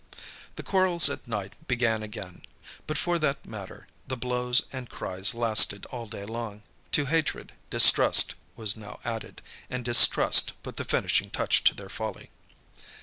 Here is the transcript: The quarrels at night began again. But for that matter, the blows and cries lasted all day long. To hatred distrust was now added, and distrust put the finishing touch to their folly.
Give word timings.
The 0.55 0.63
quarrels 0.63 1.11
at 1.11 1.27
night 1.27 1.53
began 1.67 2.01
again. 2.01 2.41
But 2.87 2.97
for 2.97 3.19
that 3.19 3.45
matter, 3.45 3.85
the 4.07 4.17
blows 4.17 4.63
and 4.73 4.89
cries 4.89 5.35
lasted 5.35 5.85
all 5.91 6.07
day 6.07 6.25
long. 6.25 6.63
To 6.93 7.05
hatred 7.05 7.53
distrust 7.69 8.33
was 8.55 8.75
now 8.75 8.99
added, 9.05 9.43
and 9.69 9.85
distrust 9.85 10.53
put 10.63 10.77
the 10.77 10.85
finishing 10.85 11.29
touch 11.29 11.63
to 11.65 11.75
their 11.75 11.87
folly. 11.87 12.31